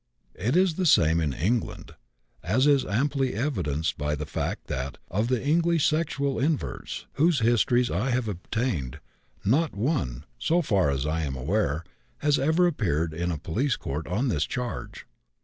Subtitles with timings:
[0.33, 1.91] It is the same in England,
[2.41, 7.91] as is amply evidenced by the fact that, of the English sexual inverts, whose histories
[7.91, 8.99] I have obtained,
[9.45, 11.83] not one, so far as I am aware,
[12.17, 15.05] has ever appeared in a police court on this charge.